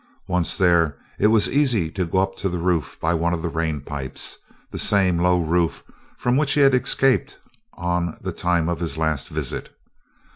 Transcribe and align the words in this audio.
Once 0.27 0.57
there, 0.57 0.97
it 1.19 1.27
was 1.27 1.47
easy 1.47 1.87
to 1.91 2.05
go 2.07 2.17
up 2.17 2.35
to 2.35 2.49
the 2.49 2.57
roof 2.57 2.97
by 2.99 3.13
one 3.13 3.35
of 3.35 3.43
the 3.43 3.49
rain 3.49 3.81
pipes, 3.81 4.39
the 4.71 4.79
same 4.79 5.19
low 5.19 5.39
roof 5.39 5.83
from 6.17 6.37
which 6.37 6.53
he 6.53 6.61
had 6.61 6.73
escaped 6.73 7.37
on 7.77 8.17
the 8.19 8.31
time 8.31 8.67
of 8.67 8.79
his 8.79 8.97
last 8.97 9.29
visit. 9.29 9.77